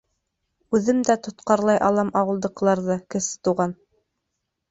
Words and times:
—Үҙем 0.77 1.01
дә 1.09 1.15
тотҡарлай 1.27 1.79
алам 1.89 2.09
ауылдыҡыларҙы, 2.21 2.97
Кесе 3.17 3.35
Туған. 3.49 3.79